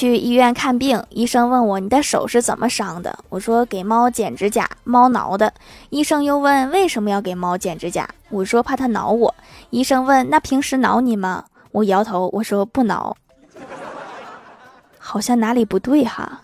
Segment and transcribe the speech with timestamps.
[0.00, 3.18] 去医院看病医生问我你的手是怎么伤的？
[3.28, 5.52] 我说给猫剪指甲猫挠的。
[5.90, 8.08] 医生又问为什么要给猫剪指甲？
[8.30, 9.34] 我说怕它挠我。
[9.68, 11.44] 医生问那平时挠你吗？
[11.72, 13.14] 我摇头我说不挠。
[14.98, 16.40] 好像哪里不对哈。